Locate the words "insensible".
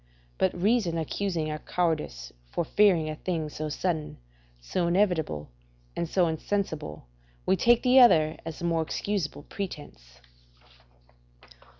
6.25-7.05